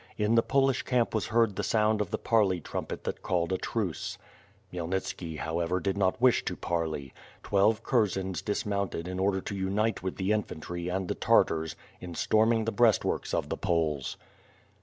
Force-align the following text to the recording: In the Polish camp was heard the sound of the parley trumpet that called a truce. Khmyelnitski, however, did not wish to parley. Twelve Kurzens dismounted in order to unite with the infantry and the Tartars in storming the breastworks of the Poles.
In 0.17 0.33
the 0.33 0.41
Polish 0.41 0.81
camp 0.81 1.13
was 1.13 1.27
heard 1.27 1.55
the 1.55 1.61
sound 1.63 2.01
of 2.01 2.09
the 2.09 2.17
parley 2.17 2.59
trumpet 2.59 3.03
that 3.03 3.21
called 3.21 3.53
a 3.53 3.59
truce. 3.59 4.17
Khmyelnitski, 4.73 5.37
however, 5.37 5.79
did 5.79 5.95
not 5.95 6.19
wish 6.19 6.43
to 6.45 6.55
parley. 6.55 7.13
Twelve 7.43 7.83
Kurzens 7.83 8.41
dismounted 8.43 9.07
in 9.07 9.19
order 9.19 9.41
to 9.41 9.55
unite 9.55 10.01
with 10.01 10.15
the 10.15 10.31
infantry 10.31 10.89
and 10.89 11.07
the 11.07 11.13
Tartars 11.13 11.75
in 11.99 12.15
storming 12.15 12.65
the 12.65 12.71
breastworks 12.71 13.31
of 13.31 13.49
the 13.49 13.57
Poles. 13.57 14.17